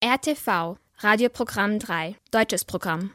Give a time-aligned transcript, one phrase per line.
[0.00, 3.10] RTV, Radioprogramm 3, deutsches Programm.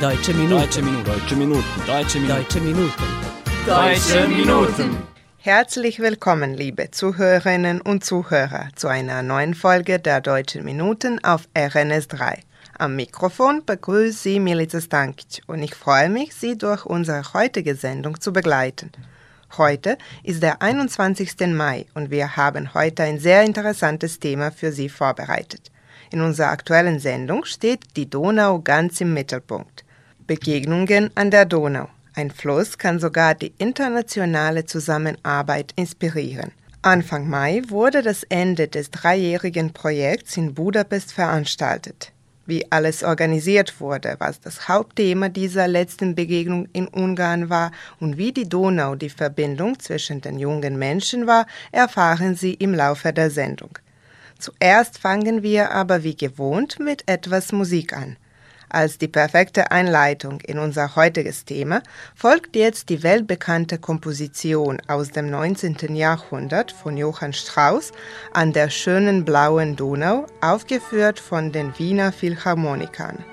[0.00, 0.60] Deutsche Minuten.
[0.60, 1.04] Deutsche Minuten.
[1.04, 1.74] Deutsche Minuten.
[1.84, 2.30] Deutsche Minuten.
[2.30, 2.92] Deutsche Minuten.
[3.66, 5.02] Deutsche Minuten.
[5.38, 12.06] Herzlich willkommen, liebe Zuhörerinnen und Zuhörer, zu einer neuen Folge der Deutschen Minuten auf RNS
[12.06, 12.40] 3.
[12.78, 18.20] Am Mikrofon begrüßt Sie Milica Stankic und ich freue mich, Sie durch unsere heutige Sendung
[18.20, 18.92] zu begleiten.
[19.56, 21.46] Heute ist der 21.
[21.48, 25.70] Mai und wir haben heute ein sehr interessantes Thema für Sie vorbereitet.
[26.10, 29.84] In unserer aktuellen Sendung steht die Donau ganz im Mittelpunkt.
[30.26, 31.88] Begegnungen an der Donau.
[32.14, 36.52] Ein Fluss kann sogar die internationale Zusammenarbeit inspirieren.
[36.82, 42.12] Anfang Mai wurde das Ende des dreijährigen Projekts in Budapest veranstaltet.
[42.46, 48.32] Wie alles organisiert wurde, was das Hauptthema dieser letzten Begegnung in Ungarn war und wie
[48.32, 53.78] die Donau die Verbindung zwischen den jungen Menschen war, erfahren Sie im Laufe der Sendung.
[54.38, 58.16] Zuerst fangen wir aber wie gewohnt mit etwas Musik an.
[58.68, 61.82] Als die perfekte Einleitung in unser heutiges Thema
[62.14, 65.94] folgt jetzt die weltbekannte Komposition aus dem 19.
[65.94, 67.92] Jahrhundert von Johann Strauss
[68.32, 73.24] an der schönen blauen Donau, aufgeführt von den Wiener Philharmonikern.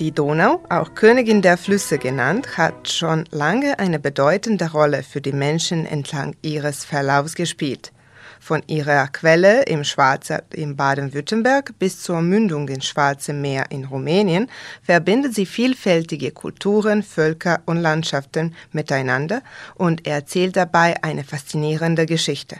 [0.00, 5.32] Die Donau, auch Königin der Flüsse genannt, hat schon lange eine bedeutende Rolle für die
[5.32, 7.90] Menschen entlang ihres Verlaufs gespielt.
[8.38, 14.48] Von ihrer Quelle im Schwarze in Baden-Württemberg bis zur Mündung ins Schwarze Meer in Rumänien
[14.84, 19.42] verbindet sie vielfältige Kulturen, Völker und Landschaften miteinander
[19.74, 22.58] und erzählt dabei eine faszinierende Geschichte.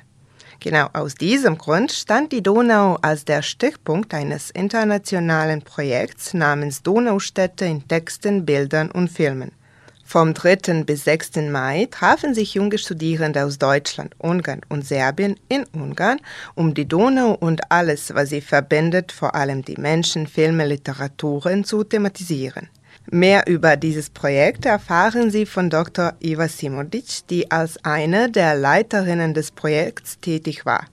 [0.61, 7.65] Genau aus diesem Grund stand die Donau als der Stichpunkt eines internationalen Projekts namens Donaustädte
[7.65, 9.53] in Texten, Bildern und Filmen.
[10.05, 10.83] Vom 3.
[10.85, 11.37] bis 6.
[11.51, 16.19] Mai trafen sich junge Studierende aus Deutschland, Ungarn und Serbien in Ungarn,
[16.57, 21.85] um die Donau und alles, was sie verbindet, vor allem die Menschen, Filme, Literaturen, zu
[21.85, 22.69] thematisieren.
[23.11, 26.13] Mehr über dieses Projekt erfahren Sie von Dr.
[26.21, 30.85] Iva Simodic, die als eine der Leiterinnen des Projekts tätig war.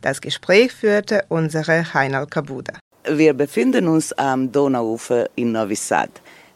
[0.00, 2.74] Das Gespräch führte unsere Heinal Kabuda.
[3.10, 6.10] Wir befinden uns am Donauufer in Novi Sad.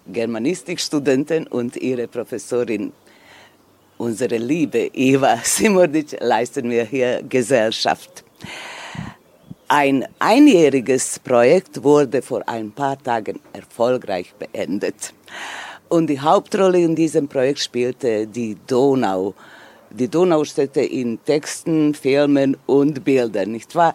[0.07, 2.93] Germanistikstudenten und ihre Professorin,
[3.99, 8.23] unsere liebe Iva Simodic, leisten mir hier Gesellschaft.
[9.71, 15.13] Ein einjähriges Projekt wurde vor ein paar Tagen erfolgreich beendet.
[15.91, 19.35] Und die Hauptrolle in diesem Projekt spielte die Donau.
[19.91, 23.95] Die Donaustädte in Texten, Filmen und Bildern, nicht wahr?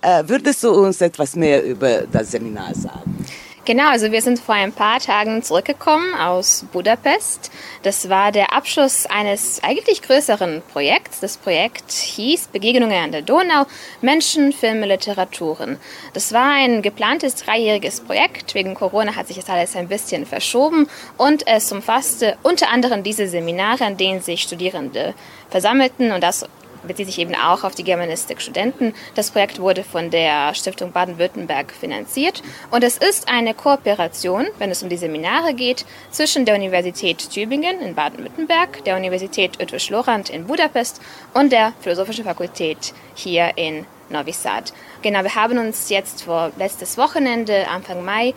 [0.00, 3.24] Äh, würdest du uns etwas mehr über das Seminar sagen?
[3.68, 7.50] Genau, also wir sind vor ein paar Tagen zurückgekommen aus Budapest.
[7.82, 11.20] Das war der Abschluss eines eigentlich größeren Projekts.
[11.20, 13.66] Das Projekt hieß Begegnungen an der Donau,
[14.00, 15.76] Menschen, Filme, Literaturen.
[16.14, 18.54] Das war ein geplantes dreijähriges Projekt.
[18.54, 20.88] Wegen Corona hat sich das alles ein bisschen verschoben
[21.18, 25.12] und es umfasste unter anderem diese Seminare, an denen sich Studierende
[25.50, 26.46] versammelten und das
[26.88, 28.94] bezieht sich eben auch auf die Germanistik-Studenten.
[29.14, 32.42] Das Projekt wurde von der Stiftung Baden-Württemberg finanziert
[32.72, 37.80] und es ist eine Kooperation, wenn es um die Seminare geht, zwischen der Universität Tübingen
[37.80, 41.00] in Baden-Württemberg, der Universität Ötvisch-Lorand in Budapest
[41.34, 44.72] und der Philosophischen Fakultät hier in Novi Sad.
[45.02, 48.34] Genau, wir haben uns jetzt vor letztes Wochenende, Anfang Mai,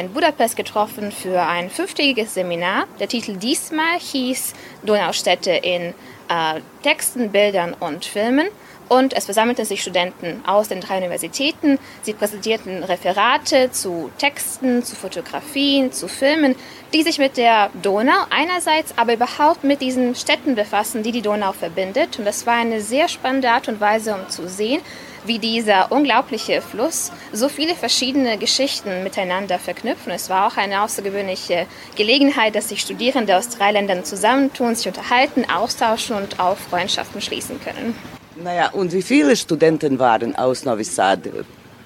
[0.00, 2.86] in Budapest getroffen für ein fünftägiges Seminar.
[3.00, 4.52] Der Titel diesmal hieß
[4.82, 5.94] Donaustädte in
[6.28, 8.48] äh, Texten, Bildern und Filmen.
[8.88, 11.78] Und es versammelten sich Studenten aus den drei Universitäten.
[12.02, 16.54] Sie präsentierten Referate zu Texten, zu Fotografien, zu Filmen,
[16.92, 21.52] die sich mit der Donau einerseits, aber überhaupt mit diesen Städten befassen, die die Donau
[21.52, 22.18] verbindet.
[22.18, 24.82] Und das war eine sehr spannende Art und Weise, um zu sehen,
[25.24, 30.12] wie dieser unglaubliche Fluss so viele verschiedene Geschichten miteinander verknüpfen.
[30.12, 31.66] Es war auch eine außergewöhnliche
[31.96, 37.60] Gelegenheit, dass sich Studierende aus drei Ländern zusammentun, sich unterhalten, austauschen und auch Freundschaften schließen
[37.60, 37.94] können.
[38.36, 41.20] Naja, und wie viele Studenten waren aus Novi Sad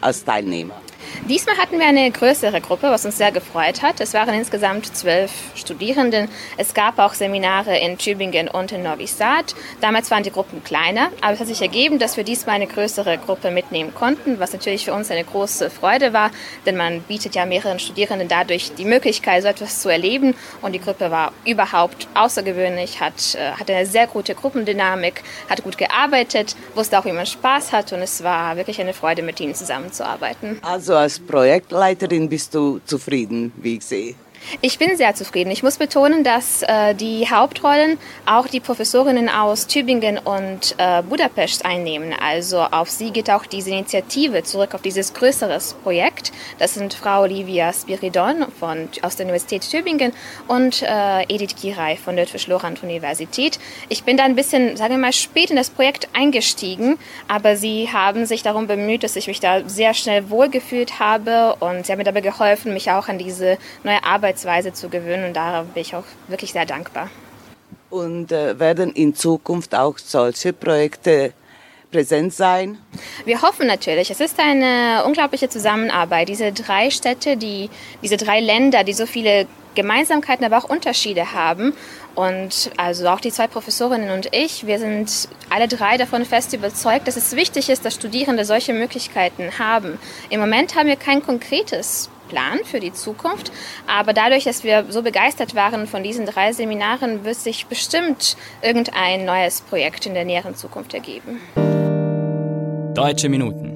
[0.01, 0.81] als Teilnehmer?
[1.29, 4.01] Diesmal hatten wir eine größere Gruppe, was uns sehr gefreut hat.
[4.01, 6.29] Es waren insgesamt zwölf Studierenden.
[6.57, 9.55] Es gab auch Seminare in Tübingen und in Novi Sad.
[9.81, 13.19] Damals waren die Gruppen kleiner, aber es hat sich ergeben, dass wir diesmal eine größere
[13.19, 16.31] Gruppe mitnehmen konnten, was natürlich für uns eine große Freude war,
[16.67, 20.35] denn man bietet ja mehreren Studierenden dadurch die Möglichkeit, so etwas zu erleben.
[20.63, 25.79] Und die Gruppe war überhaupt außergewöhnlich, hat, äh, hatte eine sehr gute Gruppendynamik, hat gut
[25.79, 29.55] gearbeitet, wusste auch, wie man Spaß hat und es war wirklich eine Freude, mit ihnen
[29.55, 30.59] zusammenzuarbeiten.
[30.63, 34.15] Also als Projektleiterin bist du zufrieden, wie ich sehe.
[34.61, 35.51] Ich bin sehr zufrieden.
[35.51, 41.65] Ich muss betonen, dass äh, die Hauptrollen auch die Professorinnen aus Tübingen und äh, Budapest
[41.65, 42.15] einnehmen.
[42.19, 46.33] Also auf sie geht auch diese Initiative zurück auf dieses größere Projekt.
[46.59, 50.13] Das sind Frau Olivia Spiridon von, aus der Universität Tübingen
[50.47, 53.59] und äh, Edith Giray von der Lorand Universität.
[53.89, 57.91] Ich bin da ein bisschen, sagen wir mal, spät in das Projekt eingestiegen, aber sie
[57.93, 61.99] haben sich darum bemüht, dass ich mich da sehr schnell wohlgefühlt habe und sie haben
[61.99, 65.81] mir dabei geholfen, mich auch an diese neue Arbeit Arbeitsweise zu gewöhnen und darauf bin
[65.81, 67.09] ich auch wirklich sehr dankbar.
[67.89, 71.33] Und äh, werden in Zukunft auch solche Projekte
[71.91, 72.77] präsent sein?
[73.25, 74.11] Wir hoffen natürlich.
[74.11, 76.29] Es ist eine unglaubliche Zusammenarbeit.
[76.29, 77.71] Diese drei Städte, die,
[78.03, 81.73] diese drei Länder, die so viele Gemeinsamkeiten, aber auch Unterschiede haben.
[82.15, 87.09] Und also auch die zwei Professorinnen und ich, wir sind alle drei davon fest überzeugt,
[87.09, 89.99] dass es wichtig ist, dass Studierende solche Möglichkeiten haben.
[90.29, 93.51] Im Moment haben wir kein konkretes Plan für die Zukunft.
[93.87, 99.25] Aber dadurch, dass wir so begeistert waren von diesen drei Seminaren, wird sich bestimmt irgendein
[99.25, 101.41] neues Projekt in der näheren Zukunft ergeben.
[102.95, 103.75] Deutsche Minuten.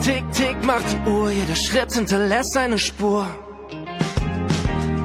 [0.00, 3.26] Tick, tick macht die Uhr, jeder Schritt hinterlässt eine Spur.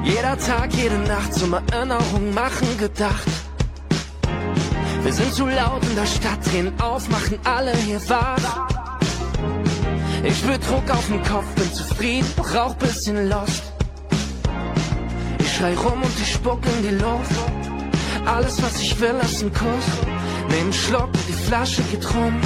[0.04, 3.26] Jeder Tag, jede Nacht zum Erinnerung machen gedacht.
[5.06, 8.66] Wir sind zu laut in der Stadt, drehen auf, machen alle hier wach.
[10.24, 13.62] Ich spür Druck auf dem Kopf, bin zufrieden, rauch bisschen lost.
[15.38, 17.30] Ich schrei rum und ich spuck in die Luft.
[18.24, 19.86] Alles, was ich will, ist ein Kuss.
[20.48, 22.34] Nehm Schluck und die Flasche geht rum.
[22.34, 22.42] Und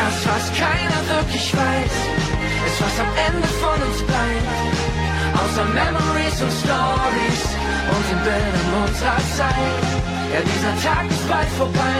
[0.00, 1.94] das, was keiner wirklich weiß,
[2.66, 4.48] ist, was am Ende von uns bleibt.
[5.40, 7.49] Außer Memories und Stories
[7.94, 9.82] und den Bildern unserer Zeit.
[10.32, 11.98] Ja, dieser Tag ist bald vorbei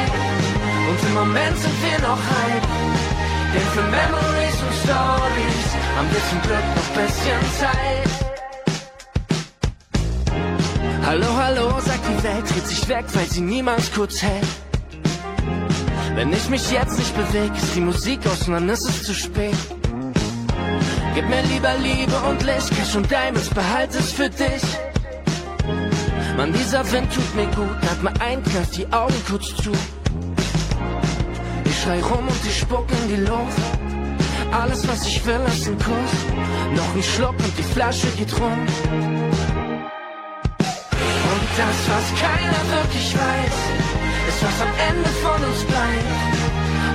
[0.88, 2.62] und im Moment sind wir noch heim.
[3.52, 8.11] Denn für Memories und Stories haben wir zum Glück noch bisschen Zeit.
[11.04, 14.47] Hallo, hallo, sagt die Welt, dreht sich weg, weil sie niemals kurz hält.
[16.14, 19.14] Wenn ich mich jetzt nicht bewege, ist die Musik aus und dann ist es zu
[19.14, 19.56] spät.
[21.14, 24.62] Gib mir lieber Liebe und Licht, Cash und Diamonds, behalte es für dich.
[26.37, 29.73] Mann, dieser Wind tut mir gut, hat mir ein, knallt die Augen kurz zu.
[31.64, 33.61] Ich schrei rum und ich spuck in die Luft.
[34.52, 36.14] Alles, was ich will, ist ein Kuss.
[36.75, 38.59] Noch ein Schluck und die Flasche geht rum.
[41.33, 43.57] Und das, was keiner wirklich weiß,
[44.29, 46.40] ist, was am Ende von uns bleibt.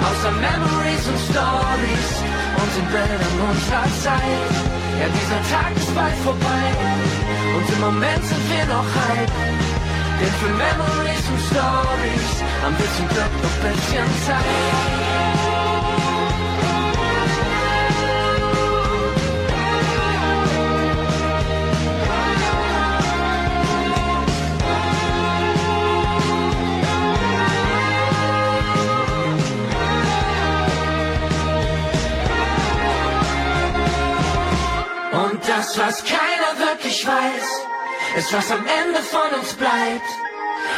[0.07, 2.09] Außer Memories und Stories
[2.61, 4.51] und den Bildern unserer Zeit.
[4.99, 7.44] Ja, dieser Tag ist bald vorbei.
[7.55, 9.31] Und im Moment sind wir noch halb.
[10.19, 15.55] Denn für Memories und Stories haben wir zum Glück noch bisschen Zeit.
[35.77, 36.34] was keiner
[36.85, 37.47] wirklich weiß,
[38.17, 40.05] ist was am Ende von uns bleibt.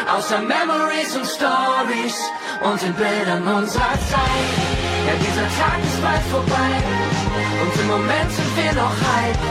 [0.10, 2.16] Außer Memories und Stories
[2.64, 4.56] und den Bildern unserer Zeit.
[5.06, 6.72] Ja, dieser Tag ist bald vorbei
[7.62, 9.44] und im Moment sind wir noch hype.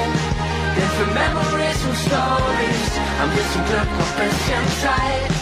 [0.76, 5.32] Denn für Memories und Stories haben wir zum Glück noch bisschen Zeit.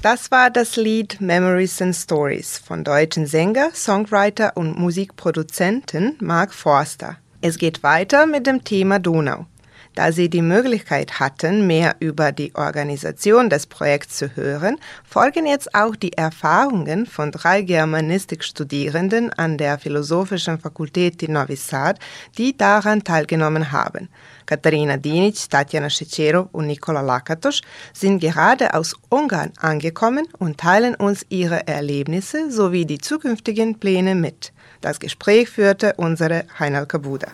[0.00, 7.18] Das war das Lied Memories and Stories von deutschen Sänger, Songwriter und Musikproduzenten Mark Forster.
[7.40, 9.46] Es geht weiter mit dem Thema Donau.
[9.94, 15.72] Da sie die Möglichkeit hatten, mehr über die Organisation des Projekts zu hören, folgen jetzt
[15.72, 22.00] auch die Erfahrungen von drei Germanistikstudierenden an der Philosophischen Fakultät in Novi Sad,
[22.36, 24.08] die daran teilgenommen haben.
[24.44, 31.24] Katharina Dinic, Tatjana Schecero und Nikola Lakatos sind gerade aus Ungarn angekommen und teilen uns
[31.28, 34.52] ihre Erlebnisse sowie die zukünftigen Pläne mit.
[34.80, 37.28] Das Gespräch führte unsere Heinal Kabuda.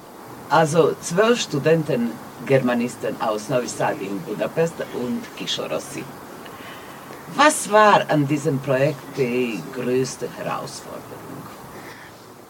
[0.48, 2.12] Also zwölf Studenten,
[2.46, 6.04] Germanisten aus Novi Sad in Budapest und Kishorossi.
[7.36, 11.02] Was war an diesem Projekt die größte Herausforderung?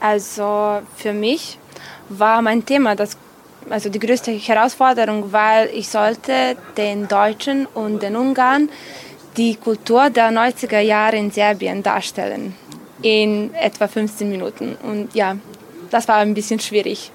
[0.01, 1.59] Also für mich
[2.09, 3.17] war mein Thema das
[3.71, 8.69] also die größte Herausforderung, weil ich sollte den Deutschen und den Ungarn
[9.39, 12.55] die Kultur der 90er Jahre in Serbien darstellen
[13.05, 14.77] in etwa 15 Minuten.
[14.83, 15.37] Und ja,
[15.91, 17.13] das war ein bisschen schwierig.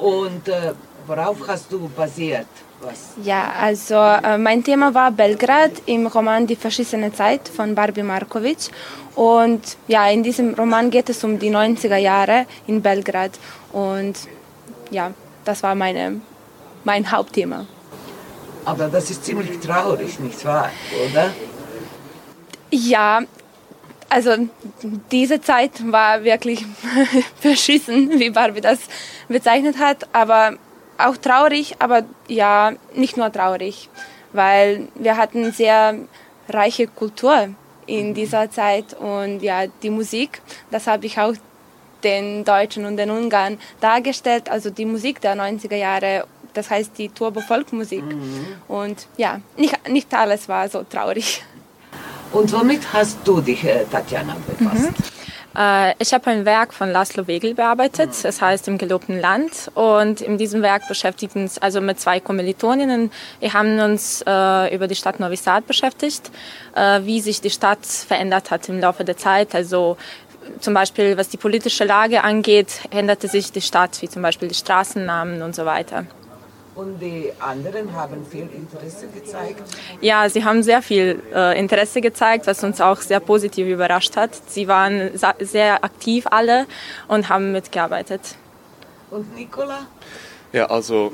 [0.00, 0.72] Und äh,
[1.06, 2.46] worauf hast du basiert?
[2.80, 3.14] Was?
[3.24, 8.70] Ja, also äh, mein Thema war Belgrad im Roman Die verschissene Zeit von Barbie Markovic.
[9.16, 13.32] Und ja, in diesem Roman geht es um die 90er Jahre in Belgrad.
[13.72, 14.14] Und
[14.90, 15.10] ja,
[15.44, 16.20] das war meine,
[16.84, 17.66] mein Hauptthema.
[18.64, 20.70] Aber das ist ziemlich traurig, nicht wahr,
[21.10, 21.32] oder?
[22.70, 23.22] Ja,
[24.08, 24.48] also
[25.10, 26.64] diese Zeit war wirklich
[27.40, 28.80] verschissen, wie Barbie das
[29.28, 30.54] bezeichnet hat, aber
[30.98, 33.88] auch traurig, aber ja, nicht nur traurig,
[34.32, 35.96] weil wir hatten sehr
[36.48, 37.48] reiche Kultur
[37.86, 41.34] in dieser Zeit und ja, die Musik, das habe ich auch
[42.02, 47.08] den Deutschen und den Ungarn dargestellt, also die Musik der 90er Jahre, das heißt die
[47.08, 48.04] Turbo-Volkmusik.
[48.04, 48.46] Mhm.
[48.68, 51.42] Und ja, nicht, nicht alles war so traurig.
[52.32, 54.90] Und womit hast du dich, äh, Tatjana, befasst?
[54.90, 55.16] Mhm.
[55.56, 59.70] Äh, ich habe ein Werk von Laszlo Wegel bearbeitet, es heißt Im gelobten Land.
[59.74, 63.10] Und in diesem Werk beschäftigt uns also mit zwei Kommilitoninnen.
[63.40, 66.30] Wir haben uns äh, über die Stadt Novi Sad beschäftigt,
[66.74, 69.54] äh, wie sich die Stadt verändert hat im Laufe der Zeit.
[69.54, 69.96] Also
[70.60, 74.54] zum Beispiel was die politische Lage angeht, änderte sich die Stadt, wie zum Beispiel die
[74.54, 76.04] Straßennamen und so weiter.
[76.76, 79.62] Und die anderen haben viel Interesse gezeigt?
[80.02, 84.30] Ja, sie haben sehr viel äh, Interesse gezeigt, was uns auch sehr positiv überrascht hat.
[84.46, 86.66] Sie waren sehr aktiv alle
[87.08, 88.36] und haben mitgearbeitet.
[89.10, 89.86] Und Nicola?
[90.52, 91.12] Ja, also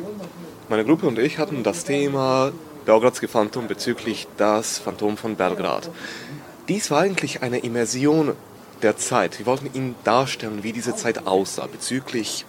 [0.68, 2.50] meine Gruppe und ich hatten das Thema
[2.84, 5.90] Belgradsche Phantom bezüglich das Phantom von Belgrad.
[6.68, 8.34] Dies war eigentlich eine Immersion
[8.82, 9.38] der Zeit.
[9.38, 12.46] Wir wollten Ihnen darstellen, wie diese Zeit aussah, bezüglich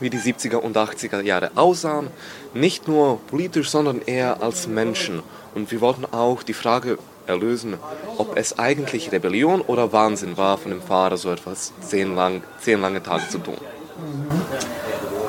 [0.00, 2.08] wie die 70er und 80er Jahre aussahen,
[2.54, 5.22] nicht nur politisch, sondern eher als Menschen.
[5.54, 7.78] Und wir wollten auch die Frage erlösen,
[8.18, 12.80] ob es eigentlich Rebellion oder Wahnsinn war, von dem Fahrer so etwas zehn, lang, zehn
[12.80, 13.56] lange Tage zu tun.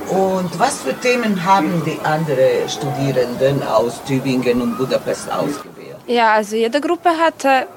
[0.10, 5.98] Und was für Themen haben die anderen Studierenden aus Tübingen und Budapest ausgewählt?
[6.08, 7.68] Ja, also jede Gruppe hatte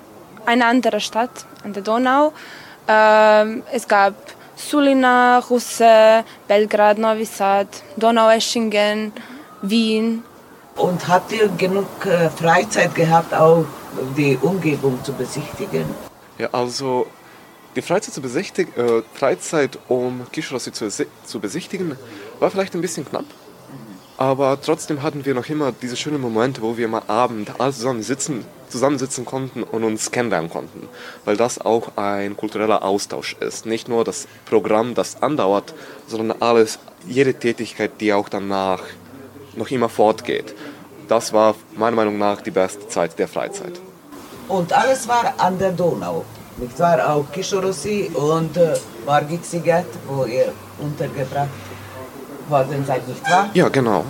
[0.46, 2.32] eine andere Stadt an der Donau.
[2.86, 4.14] Ähm, es gab
[4.60, 9.12] Sulina, Russe, Belgrad, Novi Sad, Donaueschingen,
[9.62, 10.22] Wien.
[10.76, 13.64] Und habt ihr genug äh, Freizeit gehabt, auch
[14.16, 15.84] die Umgebung zu besichtigen?
[16.38, 17.06] Ja, also
[17.76, 21.96] die Freizeit, zu besichtigen, äh, Freizeit um Kishrossi zu, zu besichtigen,
[22.38, 23.24] war vielleicht ein bisschen knapp.
[24.20, 28.02] Aber trotzdem hatten wir noch immer diese schönen Momente, wo wir mal Abend alle zusammen
[28.02, 30.90] sitzen, zusammensitzen konnten und uns kennenlernen konnten.
[31.24, 33.64] Weil das auch ein kultureller Austausch ist.
[33.64, 35.72] Nicht nur das Programm, das andauert,
[36.06, 38.82] sondern alles, jede Tätigkeit, die auch danach
[39.56, 40.54] noch immer fortgeht.
[41.08, 43.80] Das war meiner Meinung nach die beste Zeit der Freizeit.
[44.48, 46.26] Und alles war an der Donau.
[46.58, 47.10] Nicht wahr?
[47.10, 48.74] Auch Kishorossi und äh,
[50.06, 51.48] wo ihr untergebracht
[52.50, 53.50] worden seid, nicht wahr?
[53.54, 54.04] Ja, genau.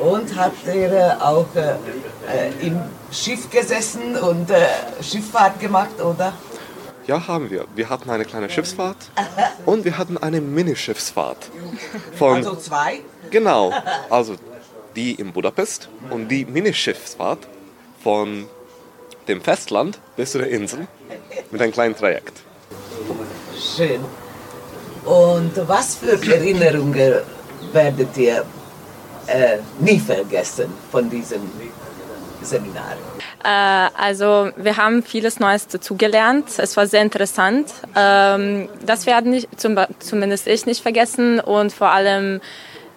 [0.00, 4.66] Und habt ihr auch äh, im Schiff gesessen und äh,
[5.02, 6.32] Schifffahrt gemacht, oder?
[7.06, 7.66] Ja, haben wir.
[7.74, 8.96] Wir hatten eine kleine Schiffsfahrt
[9.64, 11.50] und wir hatten eine Minischiffsfahrt.
[12.18, 13.00] Von, also zwei?
[13.30, 13.72] Genau.
[14.10, 14.34] Also
[14.96, 17.46] die in Budapest und die Minischiffsfahrt
[18.02, 18.46] von
[19.28, 20.88] dem Festland bis zu der Insel
[21.50, 22.40] mit einem kleinen Trajekt.
[23.76, 24.00] Schön.
[25.04, 27.14] Und was für Erinnerungen
[27.72, 28.44] werdet ihr
[29.26, 31.42] äh, nie vergessen von diesem
[32.42, 32.96] Seminar?
[33.44, 36.46] Äh, also wir haben vieles Neues dazugelernt.
[36.58, 37.72] Es war sehr interessant.
[37.94, 42.40] Ähm, das werden zum, zumindest ich nicht vergessen und vor allem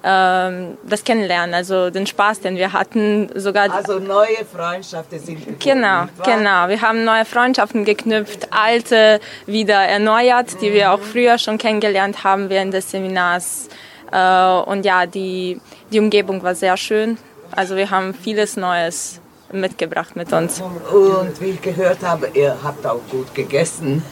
[0.01, 3.69] ähm, das Kennenlernen, also den Spaß, den wir hatten, sogar.
[3.71, 5.63] Also neue Freundschaften sind geknüpft.
[5.63, 6.69] Genau, genau.
[6.69, 12.49] Wir haben neue Freundschaften geknüpft, alte wieder erneuert, die wir auch früher schon kennengelernt haben
[12.49, 13.67] während des Seminars.
[14.11, 15.59] Äh, und ja, die,
[15.91, 17.17] die Umgebung war sehr schön.
[17.51, 19.19] Also wir haben vieles Neues
[19.51, 20.61] mitgebracht mit uns.
[20.61, 24.03] Und wie ich gehört habe, ihr habt auch gut gegessen.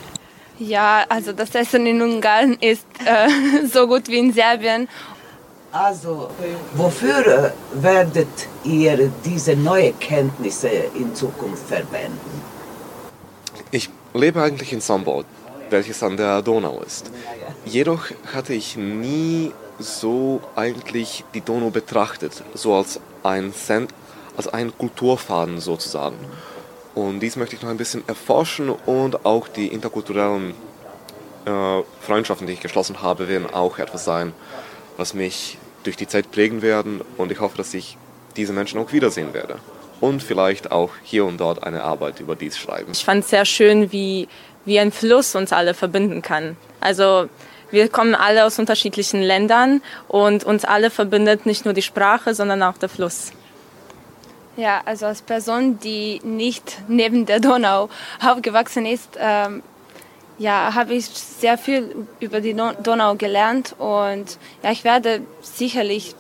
[0.59, 4.87] Ja, also das Essen in Ungarn ist äh, so gut wie in Serbien
[5.71, 6.29] also,
[6.73, 12.41] wofür äh, werdet ihr diese neuen Kenntnisse in Zukunft verwenden?
[13.71, 15.25] Ich lebe eigentlich in Sambor,
[15.69, 17.11] welches an der Donau ist.
[17.65, 23.93] Jedoch hatte ich nie so eigentlich die Donau betrachtet, so als ein, Cent,
[24.35, 26.17] als ein Kulturfaden sozusagen.
[26.95, 30.55] Und dies möchte ich noch ein bisschen erforschen und auch die interkulturellen
[31.45, 34.33] äh, Freundschaften, die ich geschlossen habe, werden auch etwas sein,
[34.97, 37.97] was mich durch die Zeit prägen werden und ich hoffe, dass ich
[38.35, 39.59] diese Menschen auch wiedersehen werde.
[39.99, 42.91] Und vielleicht auch hier und dort eine Arbeit über dies schreiben.
[42.91, 44.27] Ich fand es sehr schön, wie,
[44.65, 46.55] wie ein Fluss uns alle verbinden kann.
[46.79, 47.29] Also
[47.71, 52.63] wir kommen alle aus unterschiedlichen Ländern und uns alle verbindet nicht nur die Sprache, sondern
[52.63, 53.31] auch der Fluss.
[54.55, 57.89] Ja, also als Person, die nicht neben der Donau
[58.25, 59.61] aufgewachsen ist, ähm,
[60.39, 66.15] ja, habe ich sehr viel über die Donau gelernt und ja, ich werde sicherlich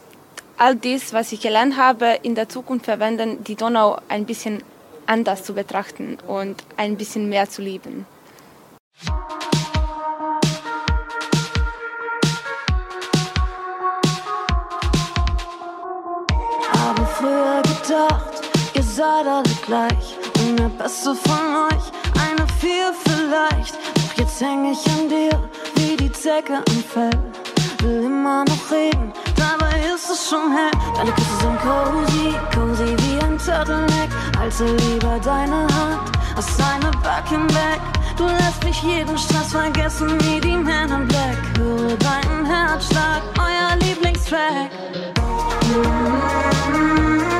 [0.57, 4.63] all dies, was ich gelernt habe, in der Zukunft verwenden, die Donau ein bisschen
[5.05, 8.05] anders zu betrachten und ein bisschen mehr zu lieben.
[19.67, 23.75] Gleich und der Beste von euch, eine vier vielleicht
[24.17, 27.09] Jetzt häng ich an dir wie die Zecke am Fell.
[27.81, 30.71] Will immer noch reden, dabei ist es schon hell.
[30.95, 34.09] Deine Küsse sind cozy, cozy wie ein Turtleneck.
[34.39, 37.79] Halte lieber deine Hand aus deiner Backen weg.
[38.17, 41.37] Du lässt mich jeden Stress vergessen wie die Men in Black.
[41.57, 44.71] Höre deinen Herzschlag, euer Lieblingstrack.
[45.61, 47.36] Das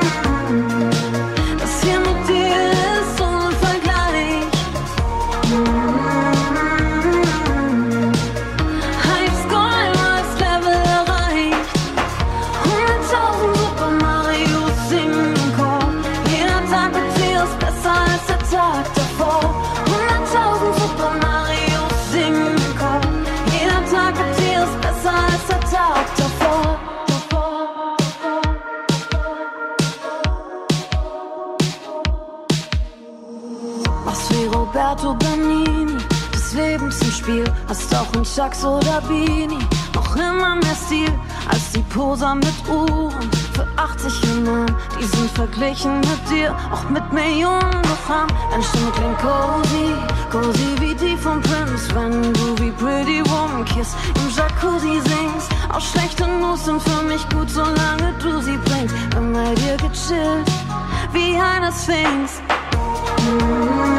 [34.77, 35.97] Roberto Benini
[36.34, 37.43] des Lebens im Spiel.
[37.67, 39.60] Hast auch einen Chucks oder Beanie,
[39.93, 41.12] noch immer mehr Stil
[41.49, 43.46] als die Poser mit Uhren.
[43.58, 44.13] Für 80
[44.46, 44.67] Mann,
[45.00, 48.28] die sind verglichen mit dir, auch mit Millionen Gramm.
[48.52, 49.96] Deine Stimme klingt cozy,
[50.32, 51.88] cozy wie die von Prince.
[51.96, 55.50] Wenn du wie Pretty Woman Kiss im Jacuzzi singst.
[55.74, 58.93] Auch schlechte Nuss sind für mich gut, solange du sie bringst.
[59.10, 60.48] Bin bei dir gechillt,
[61.12, 62.39] wie eine Sphinx.
[63.17, 63.96] Das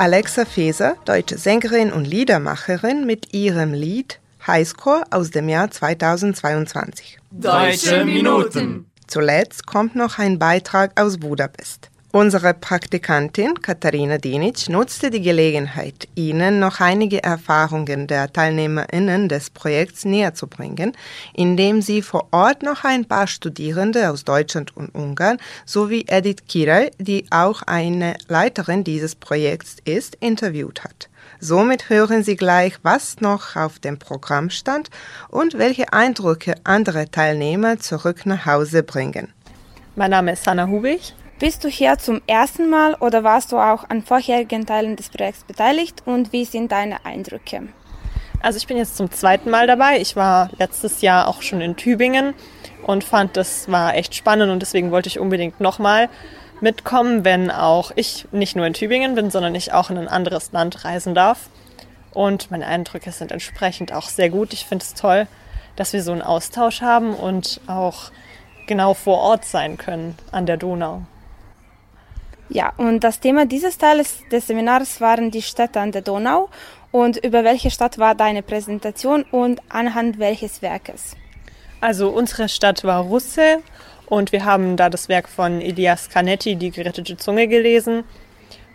[0.00, 7.18] Alexa Feser, deutsche Sängerin und Liedermacherin mit ihrem Lied Highscore aus dem Jahr 2022.
[7.30, 8.90] Deutsche Minuten.
[9.06, 11.89] Zuletzt kommt noch ein Beitrag aus Budapest.
[12.12, 20.04] Unsere Praktikantin Katharina Dinic nutzte die Gelegenheit, Ihnen noch einige Erfahrungen der TeilnehmerInnen des Projekts
[20.04, 20.90] näher zu bringen,
[21.34, 26.90] indem sie vor Ort noch ein paar Studierende aus Deutschland und Ungarn sowie Edith Kiray,
[26.98, 31.08] die auch eine Leiterin dieses Projekts ist, interviewt hat.
[31.38, 34.90] Somit hören Sie gleich, was noch auf dem Programm stand
[35.28, 39.32] und welche Eindrücke andere Teilnehmer zurück nach Hause bringen.
[39.94, 41.14] Mein Name ist Hanna Hubig.
[41.40, 45.42] Bist du hier zum ersten Mal oder warst du auch an vorherigen Teilen des Projekts
[45.44, 47.62] beteiligt und wie sind deine Eindrücke?
[48.42, 50.02] Also ich bin jetzt zum zweiten Mal dabei.
[50.02, 52.34] Ich war letztes Jahr auch schon in Tübingen
[52.86, 56.10] und fand, das war echt spannend und deswegen wollte ich unbedingt nochmal
[56.60, 60.52] mitkommen, wenn auch ich nicht nur in Tübingen bin, sondern ich auch in ein anderes
[60.52, 61.48] Land reisen darf.
[62.12, 64.52] Und meine Eindrücke sind entsprechend auch sehr gut.
[64.52, 65.26] Ich finde es toll,
[65.76, 68.10] dass wir so einen Austausch haben und auch
[68.66, 71.00] genau vor Ort sein können an der Donau.
[72.52, 76.48] Ja, und das Thema dieses Teils des Seminars waren die Städte an der Donau.
[76.90, 81.14] Und über welche Stadt war deine Präsentation und anhand welches Werkes?
[81.80, 83.62] Also unsere Stadt war Russe
[84.06, 88.02] und wir haben da das Werk von Elias Canetti, Die gerettete Zunge, gelesen.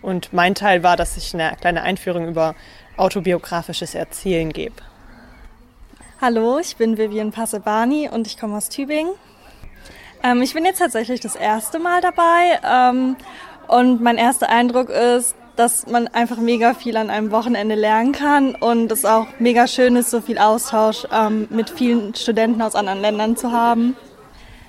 [0.02, 2.56] Und mein Teil war, dass ich eine kleine Einführung über
[2.96, 4.76] autobiografisches Erzählen gebe.
[6.22, 9.12] Hallo, ich bin Vivian Passebani und ich komme aus Tübingen.
[10.24, 13.16] Ähm, ich bin jetzt tatsächlich das erste Mal dabei ähm,
[13.68, 18.56] und mein erster Eindruck ist, dass man einfach mega viel an einem Wochenende lernen kann
[18.56, 23.02] und es auch mega schön ist, so viel Austausch ähm, mit vielen Studenten aus anderen
[23.02, 23.96] Ländern zu haben.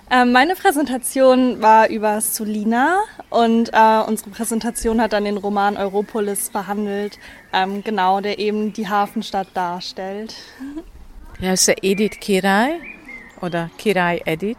[0.08, 6.50] Ähm, meine Präsentation war über Solina und äh, unsere Präsentation hat dann den Roman Europolis
[6.50, 7.18] behandelt,
[7.52, 10.36] ähm, genau, der eben die Hafenstadt darstellt.
[11.40, 12.78] Ja, ist Edith Kirai
[13.42, 14.56] oder Kirai Edith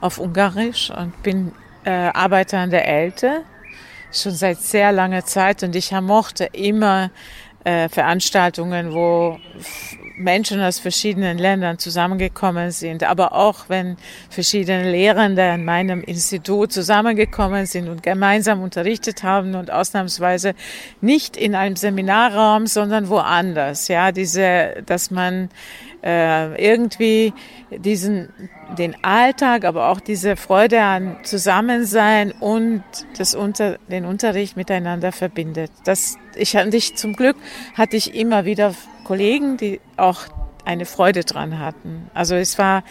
[0.00, 1.52] auf Ungarisch und bin
[1.84, 3.44] äh, Arbeiter an der Elte
[4.12, 5.62] schon seit sehr langer Zeit.
[5.62, 7.10] Und ich mochte immer
[7.64, 9.38] äh, Veranstaltungen, wo
[10.16, 13.96] Menschen aus verschiedenen Ländern zusammengekommen sind, aber auch wenn
[14.30, 20.54] verschiedene Lehrende an meinem Institut zusammengekommen sind und gemeinsam unterrichtet haben und ausnahmsweise
[21.00, 23.88] nicht in einem Seminarraum, sondern woanders.
[23.88, 25.48] Ja, diese, dass man
[26.02, 27.32] äh, irgendwie
[27.70, 28.28] diesen
[28.78, 32.82] den Alltag, aber auch diese Freude an Zusammensein und
[33.18, 35.70] das unter, den Unterricht miteinander verbindet.
[35.84, 37.36] Das, ich, und ich zum Glück
[37.74, 40.20] hatte ich immer wieder Kollegen, die auch
[40.64, 42.10] eine Freude dran hatten.
[42.14, 42.84] Also es war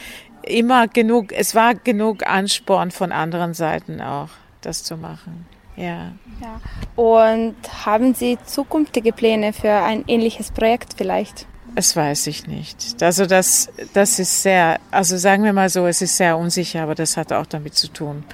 [0.43, 4.29] immer genug, es war genug Ansporn von anderen Seiten auch,
[4.61, 5.45] das zu machen.
[5.75, 6.11] Ja.
[6.41, 6.61] ja.
[6.95, 11.47] Und haben Sie zukünftige Pläne für ein ähnliches Projekt vielleicht?
[11.75, 13.01] Das weiß ich nicht.
[13.01, 16.95] Also das, das ist sehr, also sagen wir mal so, es ist sehr unsicher, aber
[16.95, 18.25] das hat auch damit zu tun,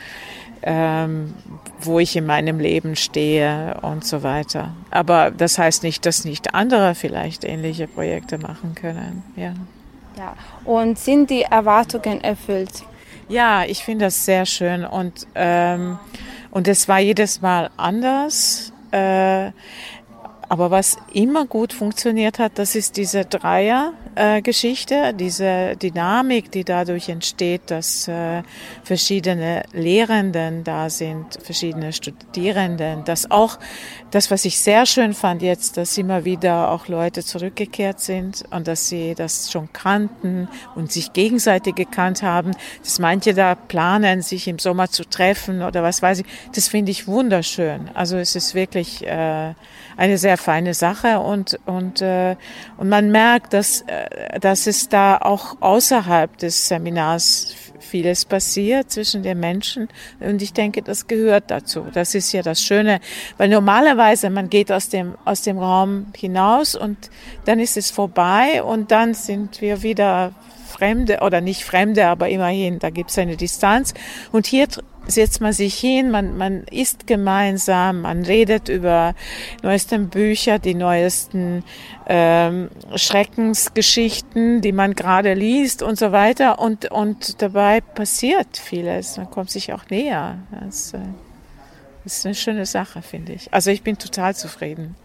[0.70, 1.34] ähm,
[1.80, 4.74] wo ich in meinem Leben stehe und so weiter.
[4.92, 9.24] Aber das heißt nicht, dass nicht andere vielleicht ähnliche Projekte machen können.
[9.38, 9.54] Ja.
[10.18, 10.36] Ja.
[10.66, 12.84] Und sind die Erwartungen erfüllt?
[13.30, 16.00] Ja, ich finde das sehr schön und ähm,
[16.52, 18.74] und es war jedes Mal anders.
[18.92, 19.52] Äh,
[20.50, 27.64] aber was immer gut funktioniert hat, das ist diese Dreier-Geschichte, diese Dynamik, die dadurch entsteht,
[27.68, 28.44] dass äh,
[28.84, 33.60] verschiedene Lehrenden da sind, verschiedene Studierenden, dass auch
[34.12, 38.68] das, was ich sehr schön fand jetzt, dass immer wieder auch Leute zurückgekehrt sind und
[38.68, 44.48] dass sie das schon kannten und sich gegenseitig gekannt haben, dass manche da planen, sich
[44.48, 47.90] im Sommer zu treffen oder was weiß ich, das finde ich wunderschön.
[47.94, 49.54] Also es ist wirklich äh,
[49.98, 52.36] eine sehr feine Sache und, und, äh,
[52.78, 59.24] und man merkt, dass, äh, dass es da auch außerhalb des Seminars vieles passiert zwischen
[59.24, 59.88] den Menschen.
[60.20, 61.86] Und ich denke, das gehört dazu.
[61.94, 63.00] Das ist ja das Schöne,
[63.38, 66.98] weil normalerweise man geht aus dem, aus dem Raum hinaus und
[67.46, 70.34] dann ist es vorbei und dann sind wir wieder
[70.68, 73.94] Fremde oder nicht Fremde, aber immerhin, da gibt es eine Distanz.
[74.32, 74.68] Und hier
[75.08, 79.14] setzt man sich hin, man, man isst gemeinsam, man redet über
[79.64, 81.64] neuesten Bücher, die neuesten
[82.08, 86.60] ähm, Schreckensgeschichten, die man gerade liest und so weiter.
[86.60, 89.18] Und, und dabei passiert vieles.
[89.18, 90.40] Man kommt sich auch näher.
[90.62, 91.00] Das, äh,
[92.04, 93.54] das ist eine schöne Sache, finde ich.
[93.54, 94.96] Also ich bin total zufrieden.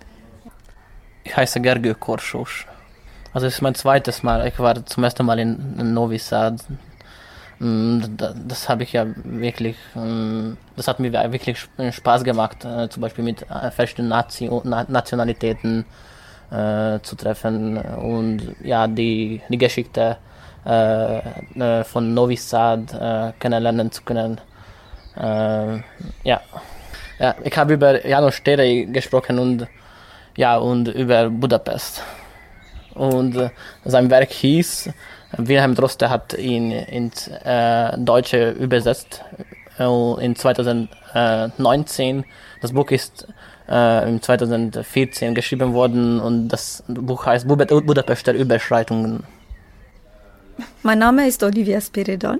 [1.24, 2.66] Ich heiße Gergő Korschus.
[3.32, 4.46] Also es ist mein zweites Mal.
[4.46, 6.60] Ich war zum ersten Mal in, Novi Sad
[7.62, 13.24] das habe ich ja wirklich, mm, das hat mir wirklich Spaß gemacht, äh, zum Beispiel
[13.24, 14.50] mit äh, verschiedenen Nazi
[14.88, 15.84] Nationalitäten
[16.50, 20.18] äh, zu treffen und ja, die, die Geschichte
[20.64, 24.40] von Novi Sad kennenlernen zu können.
[25.16, 26.40] ja.
[27.18, 29.66] ja, ich habe über Janos Stere gesprochen und
[30.36, 32.04] ja und über Budapest.
[32.94, 33.50] Und äh,
[33.84, 34.90] sein Werk hieß,
[35.36, 39.24] Wilhelm Droste hat ihn ins äh, Deutsche übersetzt
[39.78, 42.24] äh, in 2019.
[42.60, 43.26] Das Buch ist
[43.68, 49.24] äh, im 2014 geschrieben worden und das Buch heißt Budapester Überschreitungen.
[50.82, 52.38] Mein Name ist Olivia Spiridon.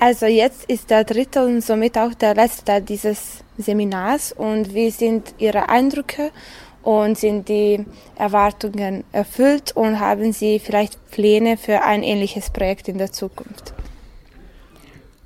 [0.00, 4.90] Also jetzt ist der dritte und somit auch der letzte Teil dieses Seminars und wie
[4.90, 6.30] sind Ihre Eindrücke
[6.82, 7.84] und sind die
[8.16, 13.74] Erwartungen erfüllt und haben Sie vielleicht Pläne für ein ähnliches Projekt in der Zukunft?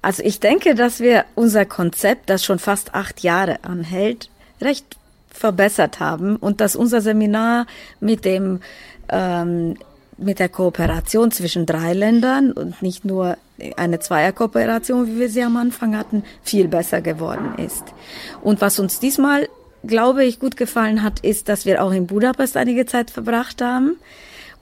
[0.01, 4.97] Also ich denke, dass wir unser Konzept, das schon fast acht Jahre anhält, recht
[5.31, 7.67] verbessert haben und dass unser Seminar
[8.01, 8.61] mit dem
[9.09, 9.77] ähm,
[10.19, 13.37] mit der Kooperation zwischen drei Ländern und nicht nur
[13.77, 17.85] eine Zweierkooperation, wie wir sie am Anfang hatten, viel besser geworden ist.
[18.43, 19.49] Und was uns diesmal,
[19.85, 23.97] glaube ich, gut gefallen hat, ist, dass wir auch in Budapest einige Zeit verbracht haben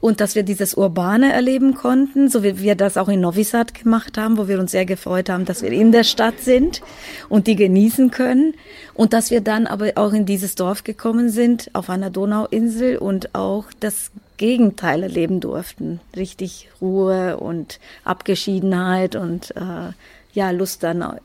[0.00, 3.74] und dass wir dieses Urbane erleben konnten, so wie wir das auch in Novi Sad
[3.74, 6.80] gemacht haben, wo wir uns sehr gefreut haben, dass wir in der Stadt sind
[7.28, 8.54] und die genießen können
[8.94, 13.34] und dass wir dann aber auch in dieses Dorf gekommen sind, auf einer Donauinsel und
[13.34, 16.00] auch das Gegenteil erleben durften.
[16.16, 19.92] Richtig Ruhe und Abgeschiedenheit und äh,
[20.32, 21.18] ja, Lust dann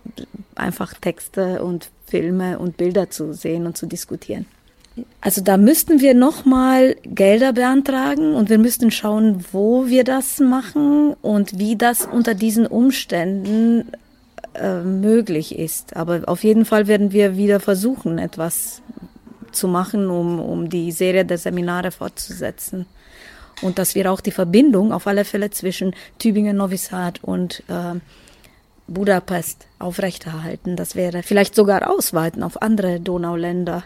[0.55, 4.45] einfach Texte und Filme und Bilder zu sehen und zu diskutieren.
[5.19, 11.13] Also da müssten wir nochmal Gelder beantragen und wir müssten schauen, wo wir das machen
[11.21, 13.91] und wie das unter diesen Umständen
[14.53, 15.95] äh, möglich ist.
[15.97, 18.81] Aber auf jeden Fall werden wir wieder versuchen, etwas
[19.51, 22.85] zu machen, um, um die Serie der Seminare fortzusetzen.
[23.61, 27.99] Und dass wir auch die Verbindung auf alle Fälle zwischen Tübingen, Novi Sad und äh,
[28.87, 30.75] Budapest aufrechterhalten.
[30.75, 33.83] Das wäre vielleicht sogar ausweiten auf andere Donauländer.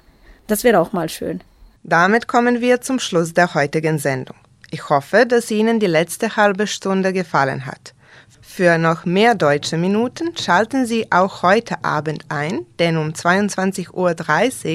[0.48, 1.42] Das wäre auch mal schön.
[1.84, 4.36] Damit kommen wir zum Schluss der heutigen Sendung.
[4.72, 7.94] Ich hoffe, dass Ihnen die letzte halbe Stunde gefallen hat.
[8.42, 13.94] Für noch mehr deutsche Minuten schalten Sie auch heute Abend ein, denn um 22.30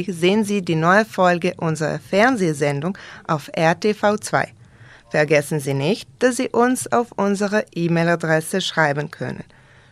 [0.09, 4.47] Uhr sehen Sie die neue Folge unserer Fernsehsendung auf RTV2.
[5.11, 9.45] Vergessen Sie nicht, dass Sie uns auf unsere E-Mail-Adresse schreiben können.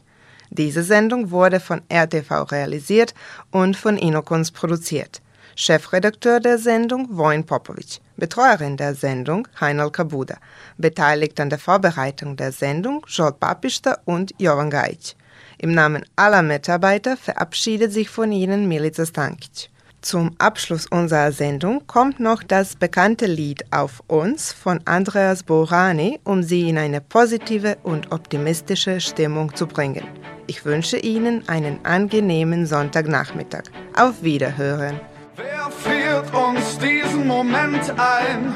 [0.51, 3.13] Diese Sendung wurde von RTV realisiert
[3.51, 5.21] und von Inokons produziert.
[5.61, 10.37] Chefredakteur der Sendung Wojn Popovic, Betreuerin der Sendung Heinal Kabuda,
[10.77, 15.17] beteiligt an der Vorbereitung der Sendung Jolt Papista und Jovan Gajic.
[15.57, 19.69] Im Namen aller Mitarbeiter verabschiedet sich von Ihnen Milica Stankic.
[19.99, 26.41] Zum Abschluss unserer Sendung kommt noch das bekannte Lied Auf uns von Andreas Borani, um
[26.41, 30.07] Sie in eine positive und optimistische Stimmung zu bringen.
[30.47, 33.63] Ich wünsche Ihnen einen angenehmen Sonntagnachmittag.
[33.93, 35.01] Auf Wiederhören.
[35.41, 38.53] Wer führt uns diesen Moment ein?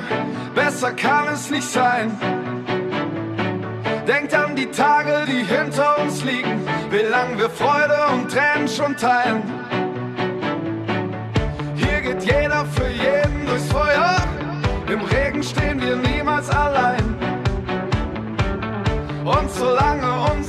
[0.54, 2.12] Besser kann es nicht sein.
[4.06, 8.98] Denkt an die Tage, die hinter uns liegen, wie lang wir Freude und Tränen schon
[8.98, 9.44] teilen.
[11.76, 14.18] Hier geht jeder für jeden durchs Feuer,
[14.92, 17.16] im Regen stehen wir niemals allein.
[19.24, 20.43] Und solange unsere